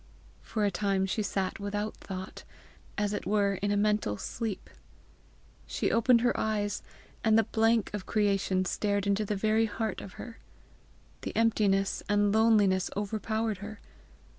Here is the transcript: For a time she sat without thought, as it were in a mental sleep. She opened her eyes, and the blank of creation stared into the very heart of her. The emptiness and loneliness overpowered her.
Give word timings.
For 0.41 0.65
a 0.65 0.71
time 0.71 1.05
she 1.05 1.21
sat 1.21 1.59
without 1.59 1.95
thought, 1.97 2.43
as 2.97 3.13
it 3.13 3.27
were 3.27 3.53
in 3.61 3.69
a 3.69 3.77
mental 3.77 4.17
sleep. 4.17 4.67
She 5.67 5.91
opened 5.91 6.21
her 6.21 6.35
eyes, 6.39 6.81
and 7.23 7.37
the 7.37 7.43
blank 7.43 7.93
of 7.93 8.07
creation 8.07 8.65
stared 8.65 9.05
into 9.05 9.25
the 9.25 9.35
very 9.35 9.67
heart 9.67 10.01
of 10.01 10.13
her. 10.13 10.39
The 11.21 11.35
emptiness 11.35 12.01
and 12.09 12.31
loneliness 12.31 12.89
overpowered 12.97 13.59
her. 13.59 13.79